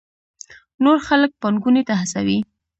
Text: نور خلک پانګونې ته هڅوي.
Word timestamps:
نور 0.83 0.97
خلک 1.07 1.31
پانګونې 1.41 1.81
ته 1.87 1.93
هڅوي. 2.01 2.37